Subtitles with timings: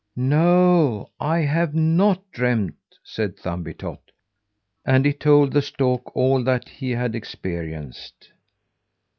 [0.15, 1.11] "No!
[1.19, 3.99] I have not dreamt," said Thumbietot,
[4.83, 8.31] and he told the stork all that he had experienced.